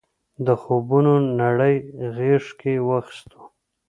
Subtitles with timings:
[0.45, 1.75] د خوبونو نړۍ
[2.15, 3.39] غېږ کې واخیستو.